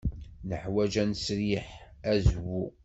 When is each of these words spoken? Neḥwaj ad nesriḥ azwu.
Neḥwaj 0.49 0.93
ad 1.01 1.07
nesriḥ 1.09 1.67
azwu. 2.11 2.63